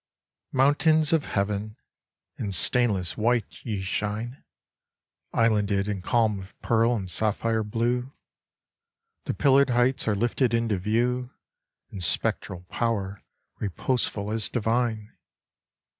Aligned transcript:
Mountains 0.51 1.13
of 1.13 1.25
heaven, 1.25 1.77
in 2.35 2.51
stainless 2.51 3.15
white 3.17 3.63
ye 3.63 3.83
shine, 3.83 4.43
Islanded 5.31 5.87
in 5.87 6.01
calm 6.01 6.39
of 6.39 6.59
pearl 6.63 6.95
and 6.95 7.07
sapphire 7.07 7.61
blue! 7.63 8.11
The 9.25 9.35
pillared 9.35 9.69
heights 9.69 10.07
are 10.07 10.15
lifted 10.15 10.55
into 10.55 10.79
view 10.79 11.29
In 11.89 12.01
spectral 12.01 12.61
power 12.61 13.23
reposeful 13.59 14.31
as 14.31 14.49
divine. 14.49 15.15